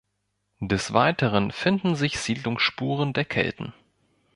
[0.61, 3.71] Des Weiteren finden sich Siedlungsspuren der Kelten.